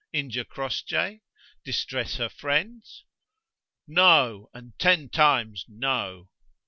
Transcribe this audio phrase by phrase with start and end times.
[0.11, 1.21] injure Crossjay?
[1.63, 3.05] distress her friends?
[3.87, 6.31] No, and ten times no!